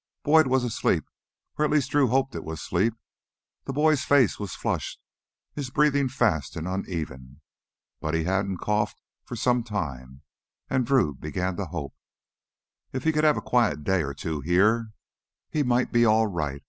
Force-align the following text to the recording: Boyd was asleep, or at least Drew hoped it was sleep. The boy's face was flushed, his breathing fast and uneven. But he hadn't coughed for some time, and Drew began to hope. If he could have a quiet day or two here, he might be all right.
Boyd 0.23 0.47
was 0.47 0.63
asleep, 0.63 1.05
or 1.59 1.63
at 1.65 1.69
least 1.69 1.91
Drew 1.91 2.07
hoped 2.07 2.33
it 2.33 2.43
was 2.43 2.59
sleep. 2.59 2.95
The 3.65 3.71
boy's 3.71 4.03
face 4.03 4.39
was 4.39 4.55
flushed, 4.55 4.99
his 5.53 5.69
breathing 5.69 6.09
fast 6.09 6.55
and 6.55 6.67
uneven. 6.67 7.41
But 7.99 8.15
he 8.15 8.23
hadn't 8.23 8.57
coughed 8.57 8.99
for 9.25 9.35
some 9.35 9.61
time, 9.63 10.23
and 10.71 10.87
Drew 10.87 11.13
began 11.13 11.55
to 11.57 11.65
hope. 11.65 11.93
If 12.91 13.03
he 13.03 13.11
could 13.11 13.23
have 13.23 13.37
a 13.37 13.41
quiet 13.43 13.83
day 13.83 14.01
or 14.01 14.15
two 14.15 14.39
here, 14.41 14.89
he 15.51 15.61
might 15.61 15.91
be 15.91 16.03
all 16.03 16.25
right. 16.25 16.59